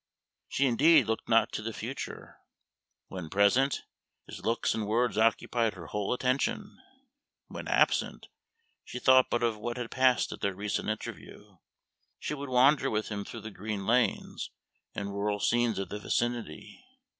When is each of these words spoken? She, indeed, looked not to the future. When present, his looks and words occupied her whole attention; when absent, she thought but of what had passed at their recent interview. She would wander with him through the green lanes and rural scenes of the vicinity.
She, 0.47 0.65
indeed, 0.65 1.05
looked 1.05 1.29
not 1.29 1.51
to 1.51 1.61
the 1.61 1.71
future. 1.73 2.39
When 3.07 3.29
present, 3.29 3.83
his 4.25 4.43
looks 4.43 4.73
and 4.73 4.87
words 4.87 5.15
occupied 5.15 5.75
her 5.75 5.85
whole 5.85 6.11
attention; 6.11 6.79
when 7.49 7.67
absent, 7.67 8.27
she 8.83 8.97
thought 8.97 9.29
but 9.29 9.43
of 9.43 9.59
what 9.59 9.77
had 9.77 9.91
passed 9.91 10.31
at 10.31 10.41
their 10.41 10.55
recent 10.55 10.89
interview. 10.89 11.57
She 12.17 12.33
would 12.33 12.49
wander 12.49 12.89
with 12.89 13.09
him 13.09 13.23
through 13.23 13.41
the 13.41 13.51
green 13.51 13.85
lanes 13.85 14.49
and 14.95 15.09
rural 15.11 15.39
scenes 15.39 15.77
of 15.77 15.89
the 15.89 15.99
vicinity. 15.99 16.83